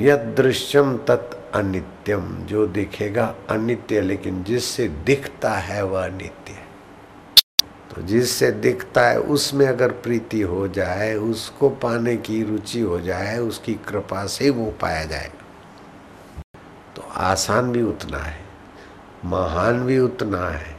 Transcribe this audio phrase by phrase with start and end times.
[0.00, 6.54] यद दृश्यम तत् अनित्यम। जो दिखेगा अनित्य, लेकिन जिससे दिखता है वह नित्य
[7.90, 13.38] तो जिससे दिखता है, उसमें अगर प्रीति हो जाए, उसको पाने की रुचि हो जाए,
[13.38, 15.44] उसकी कृपा से वो पाया जाएगा।
[16.96, 18.40] तो आसान भी उतना है,
[19.24, 20.76] महान भी उतना है,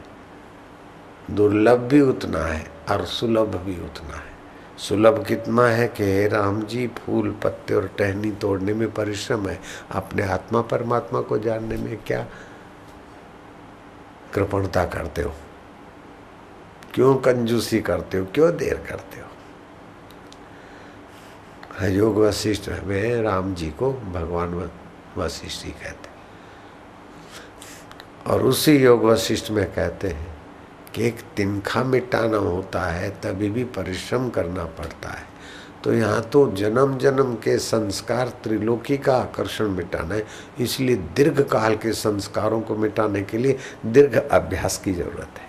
[1.30, 4.37] दुर्लभ भी उतना है, और सुलभ भी उतना है।
[4.78, 9.60] सुलभ कितना है कि हे राम जी, फूल, पत्ते और टहनी तोड़ने में परिश्रम है।
[9.90, 12.26] अपने आत्मा परमात्मा को जानने में क्या
[14.34, 15.32] कृपणता करते हो?
[16.94, 18.26] क्यों कंजूसी करते हो?
[18.34, 19.28] क्यों देर करते हो?
[21.86, 24.70] योग वशिष्ठ में राम जी को भगवान
[25.16, 26.08] वशिष्ठ ही। कहते
[28.30, 30.37] और उसी योग वशिष्ठ में कहते हैं
[30.94, 35.26] कि एक तिनखा मिटाना होता है, तभी भी परिश्रम करना पड़ता है।
[35.84, 40.24] तो यहाँ तो जन्म जन्म के संस्कार त्रिलोकी का आकर्षण मिटाना है,
[40.60, 45.46] इसलिए दीर्घ काल के संस्कारों को मिटाने के लिए दीर्घ अभ्यास की ज़रूरत है।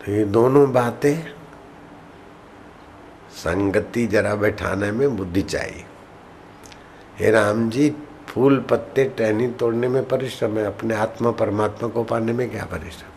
[0.00, 1.22] तो ये दोनों बातें,
[3.34, 5.84] संगति जरा बैठाने में बुद्धि चाहिए।
[7.18, 7.88] हे राम जी,
[8.28, 13.10] फूल पत्ते टहनी तोड़ने में परिश्रम है, अपने आत्मा परमात्मा को पाने में क्या परिश्रम?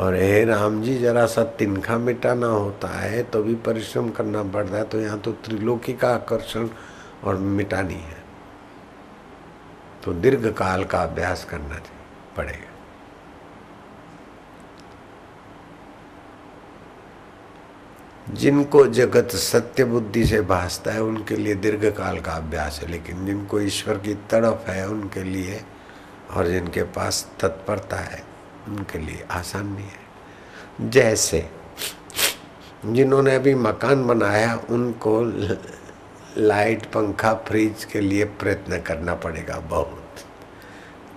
[0.00, 4.76] और हे राम जी, जरा सा तिनखा मिटाना होता है तो भी परिश्रम करना पड़ता
[4.76, 6.68] है तो यहाँ तो त्रिलोकी का आकर्षण
[7.24, 8.24] और मिटानी है।
[10.04, 11.80] तो दीर्घ काल का अभ्यास करना
[12.36, 12.75] पड़ेगा।
[18.32, 23.26] जिनको जगत सत्य बुद्धि से भासता है, उनके लिए दीर्घ काल का अभ्यास है, लेकिन
[23.26, 25.60] जिनको ईश्वर की तड़प है, उनके लिए
[26.30, 28.22] और जिनके पास तत्परता है,
[28.68, 31.50] उनके लिए आसान नहीं है। जैसे
[32.86, 35.22] जिन्होंने अभी मकान बनाया, उनको
[36.38, 40.02] लाइट पंखा फ्रिज के लिए प्रयत्न करना पड़ेगा बहुत।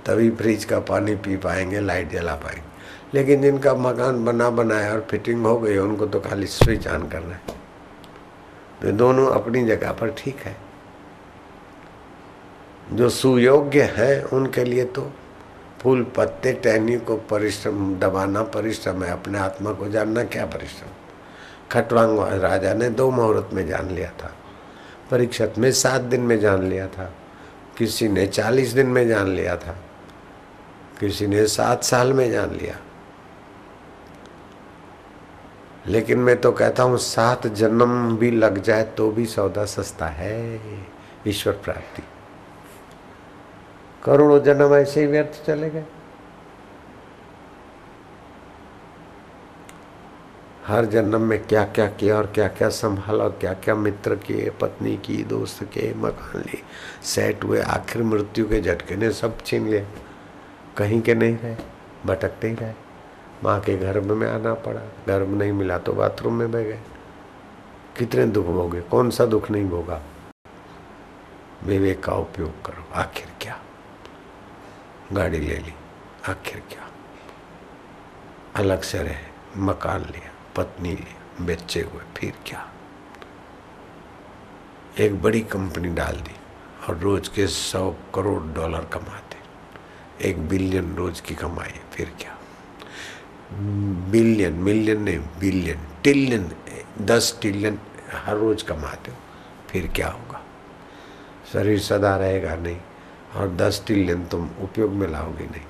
[0.06, 2.70] तभी फ्रिज का पानी पी पाएँगे, लाइट जला पाएँगे।
[3.14, 7.34] लेकिन जिनका मकान बना बनाया और फिटिंग हो गई, उनको तो खाली स्विच ऑन करना
[7.34, 7.42] है।
[8.82, 10.58] तो दोनों अपनी जगह पर ठीक है।
[12.94, 15.12] जो सुयोग्य है, उनके लिए तो
[15.82, 20.90] फूल पत्ते, टहनी को परिश्रम, दबाना परिश्रम है, अपने आत्मा को जानना क्या परिश्रम।
[21.72, 24.36] खटवांग राजा ने दो मुहूर्त में जान लिया था।
[25.12, 27.14] परीक्षत में सात दिन में जान लिया था।
[27.78, 29.78] किसी ने चालीस दिन में जान लिया था।
[31.00, 32.76] किसी ने सात साल में जान लिया।
[35.90, 40.60] लेकिन मैं तो कहता हूँ, सात जन्म भी लग जाए तो भी सौदा सस्ता है,
[41.28, 42.04] ईश्वर प्राप्ति।
[44.04, 45.86] करोड़ों जन्म ऐसे ही व्यर्थ चले गए।
[50.66, 54.50] हर जन्म में क्या क्या किया और क्या क्या संभाला और क्या क्या मित्र किए,
[54.62, 56.62] पत्नी की, दोस्त के, मकान लिए,
[57.04, 59.86] सेट हुए, आखिर मृत्यु के झटके ने सब छीन लिए
[60.78, 61.56] कहीं के नहीं रहे,
[62.06, 62.74] भटकते ही रहे।
[63.44, 66.80] माँ के गर्भ में आना पड़ा। गर्भ नहीं मिला तो बाथरूम में बह गए।
[67.98, 68.82] कितने दुख भोगे?
[68.82, 70.02] कौन सा दुख नहीं भोगा?
[71.64, 73.60] विवेक का उपयोग करो। आखिर क्या?
[75.14, 75.74] गाड़ी ले ली।
[76.30, 76.90] आखिर क्या?
[78.56, 82.72] अलग से रहे। मकान लिया, पत्नी लिया, बेचे हुए, फिर क्या?
[85.00, 86.36] एक बड़ी कंपनी डाल दी
[86.90, 89.38] और रोज के सौ करोड़ डॉलर कमाते।
[90.30, 92.39] एक बिलियन रोज की कमाई, फिर क्या?
[93.52, 96.52] बिलियन मिलियन नहीं, बिलियन, टिलियन,
[97.02, 97.80] दस ट्रिलियन
[98.16, 99.18] हर रोज कमाते हो,
[99.70, 100.42] फिर क्या होगा?
[101.54, 102.78] शरीर सदा रहेगा नहीं,
[103.36, 105.64] और दस ट्रिलियन तुम उपयोग में लाओगे नहीं,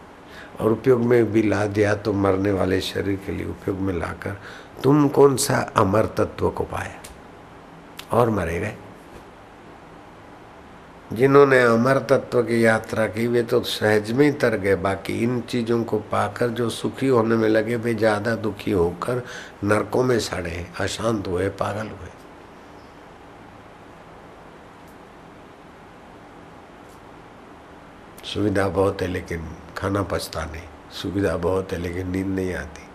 [0.60, 4.38] और उपयोग में भी ला दिया तो मरने वाले शरीर के लिए उपयोग में लाकर
[4.84, 7.00] तुम कौन सा अमर तत्व को पाया?
[8.12, 8.76] और मरे गए।
[11.12, 15.40] जिन्होंने अमर तत्व की यात्रा की, वे तो सहज में ही तर गए। बाकी इन
[15.42, 19.24] चीज़ों को पाकर जो सुखी होने में लगे, वे ज़्यादा दुखी होकर
[19.64, 22.10] नरकों में सड़े अशांत हुए, पागल हुए।
[28.26, 32.88] सुविधा बहुत है, लेकिन खाना पचता नहीं सुविधा बहुत है, लेकिन नींद नहीं आती।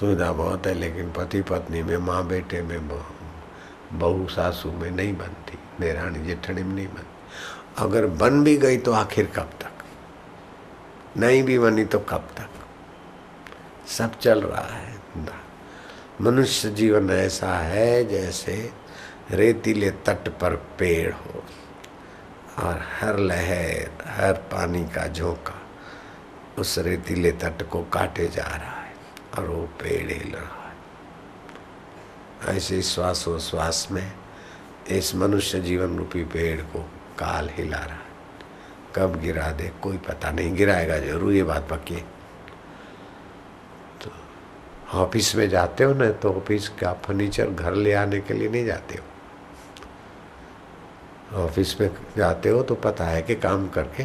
[0.00, 5.58] सुविधा बहुत है, लेकिन पति पत्नी में माँ बेटे में बहू, सासू में नहीं बनती।
[5.80, 7.16] देरानी जेठनी में नहीं बनती
[7.78, 9.84] अगर बन भी गई तो आखिर कब तक?
[11.16, 12.48] नहीं भी बनी तो कब तक?
[13.88, 14.98] सब चल रहा है
[16.20, 18.72] मनुष्य जीवन ऐसा है जैसे
[19.30, 21.44] रेतीले तट पर पेड़ हो
[22.58, 25.54] और हर लहर, हर पानी का झोंका
[26.58, 28.94] उस रेतीले तट को काटे जा रहा है
[29.38, 34.12] और वो पेड़ हिल रहा है। ऐसे श्वासोश्वास में
[34.90, 36.78] इस मनुष्य जीवन रूपी पेड़ को
[37.18, 38.06] काल हिला रहा है।
[38.96, 41.96] कब गिरा दे, कोई पता नहीं, गिराएगा ज़रूर, ये बात पक्की
[44.02, 44.10] तो
[44.98, 48.64] ऑफ़िस में जाते हो ना तो ऑफ़िस का फर्नीचर घर ले आने के लिए नहीं
[48.66, 49.04] जाते हो।
[51.36, 54.04] ऑफ़िस में जाते हो तो पता है कि काम करके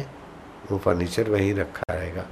[0.70, 2.24] वो फर्नीचर वहीं रखा रहेगा।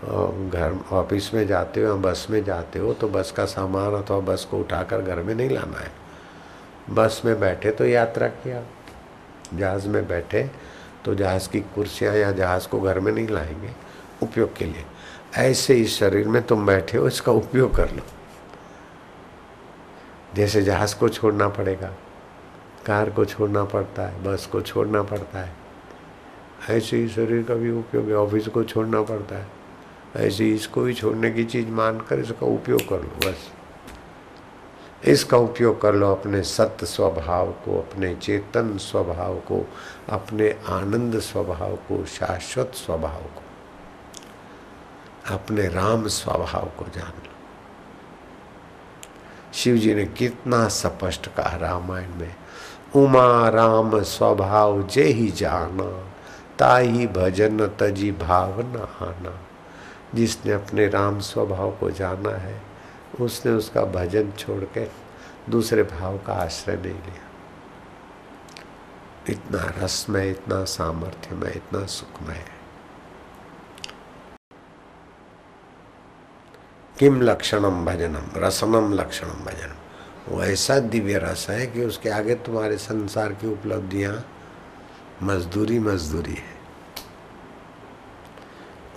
[0.00, 4.18] घर, ऑफ़िस में जाते हो या बस में जाते हो तो बस का सामान अथवा
[4.22, 5.90] बस को उठाकर घर में नहीं लाना है।
[6.90, 8.62] बस में बैठे तो यात्रा किया।
[9.54, 10.50] जहाज़ में बैठे
[11.04, 13.70] तो जहाज़ की कुर्सियाँ या जहाज़ को घर में नहीं लाएँगे
[14.22, 14.84] उपयोग के लिए।
[15.36, 18.02] ऐसे इस शरीर में तुम बैठे हो, इसका उपयोग कर लो।
[20.34, 21.92] जैसे जहाज़ को छोड़ना पड़ेगा,
[22.86, 25.52] कार को छोड़ना पड़ता है, बस को छोड़ना पड़ता है।
[26.70, 29.46] ऐसे ही शरीर का भी उपयोग है, ऑफ़िस को छोड़ना पड़ता है।
[30.16, 33.50] ऐसे ही इसको भी छोड़ने की चीज़ मानकर इसका उपयोग कर लो, बस।
[35.04, 39.68] इसका उपयोग कर लो अपने सत्य स्वभाव को, अपने चेतन स्वभाव को,
[40.08, 43.42] अपने आनंद स्वभाव को, शाश्वत स्वभाव को,
[45.34, 47.32] अपने राम स्वभाव को जान लो।
[49.54, 52.34] शिव जी ने कितना स्पष्ट कहा रामायण में,
[52.96, 56.12] उमा राम स्वभाव जे ही जाना,
[56.58, 59.40] ताही भजन तजी भावना आना।
[60.14, 62.67] जिसने अपने राम स्वभाव को जाना है
[63.20, 64.86] उसने उसका भजन छोड़ के
[65.50, 67.24] दूसरे भाव का आश्रय नहीं लिया।
[69.28, 72.58] इतना रसमय, इतना सामर्थ्यमय, इतना सुखमय। है
[76.98, 78.22] किम लक्षणम भजनम?
[78.36, 79.74] रसनम लक्षणम भजनम।
[80.28, 84.28] वो ऐसा दिव्य रस है कि उसके आगे तुम्हारे संसार की उपलब्धियाँ
[85.22, 86.57] मजदूरी मजदूरी है।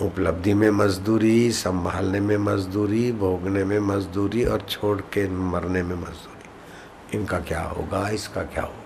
[0.02, 7.18] उपलब्धि में मजदूरी, संभालने में मजदूरी, भोगने में मजदूरी और छोड़ के मरने में मजदूरी।
[7.18, 8.08] इनका क्या होगा?
[8.10, 8.78] इसका क्या होगा?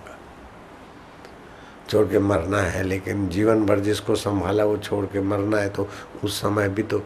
[1.88, 5.88] छोड़ के मरना है, लेकिन जीवन भर जिसको संभाला वो छोड़ के मरना है तो
[6.24, 7.02] उस समय भी तो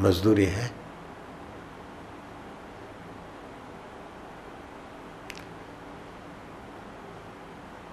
[0.00, 0.70] मजदूरी है।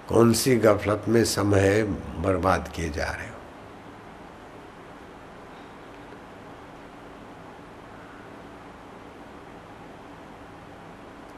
[0.08, 1.82] कौन सी गफलत में समय
[2.22, 3.31] बर्बाद किए जा रहे हो?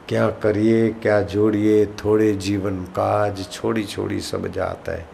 [0.08, 5.08] क्या करिए, क्या जोड़िए, थोड़े जीवन काज छोड़ी छोड़ी सब जाता है।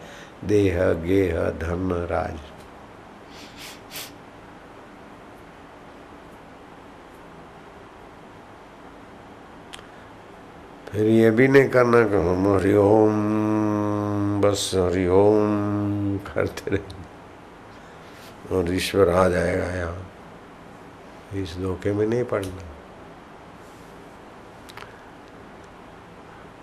[0.45, 2.39] देह, गेह, धन, राज।
[10.91, 13.13] फिर ये भी नहीं करना कि हम हरिओम
[14.41, 17.01] बस हरिओम करते रहे।
[18.55, 20.11] और ईश्वर आ जाएगा यहाँ।
[21.33, 22.70] इस धोखे में नहीं पड़ना।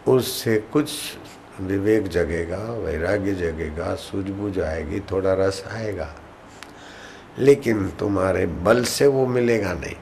[0.08, 0.90] उससे कुछ
[1.60, 6.14] विवेक जगेगा, वैराग्य जगेगा, सूझबूझ आएगी, थोड़ा रस आएगा।
[7.38, 9.96] लेकिन तुम्हारे बल से वो मिलेगा नहीं।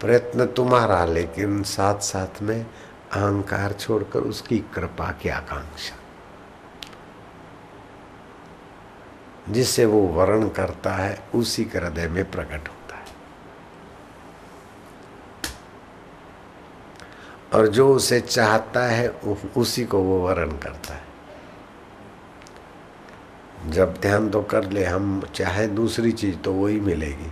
[0.00, 2.66] प्रयत्न तुम्हारा, लेकिन साथ साथ में
[3.12, 5.98] अहंकार छोड़कर उसकी कृपा की आकांक्षा।
[9.52, 12.81] जिससे वो वर्ण करता है, उसी के हृदय में प्रकट है।
[17.54, 19.08] और जो उसे चाहता है
[19.56, 21.10] उसी को वो वर्ण करता है।
[23.70, 27.30] जब ध्यान तो कर ले, हम चाहे दूसरी चीज़ तो वही मिलेगी।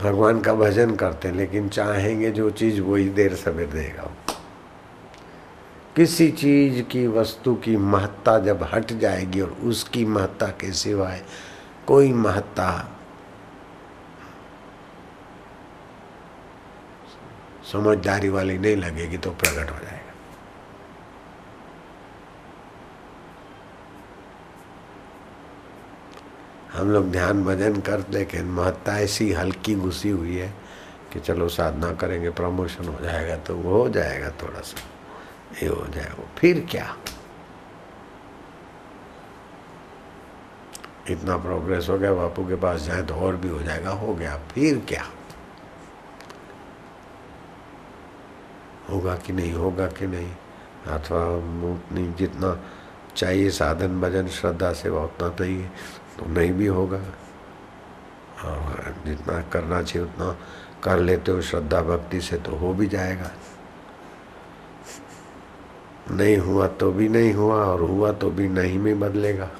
[0.00, 4.10] भगवान का भजन करते हैं, लेकिन चाहेंगे जो चीज़ वही देर सवेर देगा
[5.96, 11.22] किसी चीज़ की वस्तु की महत्ता जब हट जाएगी और उसकी महत्ता के सिवाय
[11.86, 12.68] कोई महत्ता
[17.72, 20.04] समझदारी वाली नहीं लगेगी तो प्रकट हो जाएगा।
[26.72, 30.52] हम लोग ध्यान भजन कर लेकिन महत्ता ऐसी हल्की घुसी हुई है
[31.12, 34.80] कि चलो साधना करेंगे, प्रमोशन हो जाएगा तो वो हो जाएगा थोड़ा सा।
[35.62, 36.96] ये हो जाएगा फिर क्या?
[41.10, 44.36] इतना प्रोग्रेस हो गया, बापू के पास जाए तो और भी हो जाएगा। हो गया।
[44.50, 45.04] फिर क्या?
[48.90, 50.32] होगा कि नहीं, होगा कि नहीं?
[50.86, 51.26] अथवा
[51.74, 52.60] उतनी जितना
[53.16, 55.62] चाहिए साधन, भजन, श्रद्धा से उतना तो ही।
[56.18, 57.00] तो नहीं भी होगा।
[58.44, 60.36] और जितना करना चाहिए उतना
[60.84, 63.30] कर लेते हो, श्रद्धा, भक्ति से तो हो भी जाएगा।
[66.10, 69.50] नहीं हुआ तो भी नहीं हुआ, और हुआ तो भी नहीं में बदलेगा।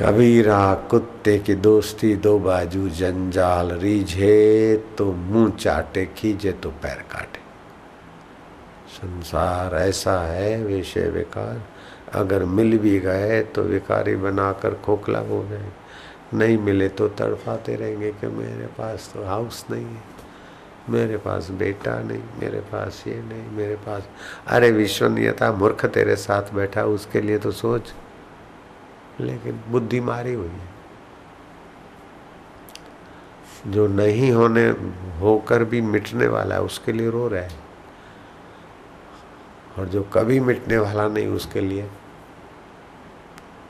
[0.00, 7.40] कबीरा, कुत्ते की दोस्ती, दो बाजू जंजाल, रीझे तो मुँह चाटे खींचे तो पैर काटे।
[8.90, 11.62] संसार ऐसा है विषय विकार।
[12.14, 15.68] अगर मिल भी गए तो विकारी बनाकर खोखला हो गए।
[16.34, 20.02] नहीं मिले तो तड़फाते रहेंगे कि मेरे पास तो हाउस नहीं है।
[20.90, 24.08] मेरे पास बेटा नहीं, मेरे पास ये नहीं, मेरे पास
[24.46, 27.92] अरे विश्वनीयता, मूर्ख तेरे साथ बैठा, उसके लिए तो सोच।
[29.20, 30.70] लेकिन बुद्धि मारी हुई है।
[33.66, 34.66] जो नहीं होने,
[35.18, 37.50] होकर भी मिटने वाला है, उसके लिए रो रहा है।
[39.78, 41.90] और जो कभी मिटने वाला नहीं, उसके लिए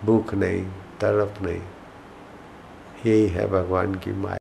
[0.05, 0.67] भूख नहीं,
[1.01, 1.63] तड़प नहीं।
[3.07, 4.40] यही है भगवान की माया।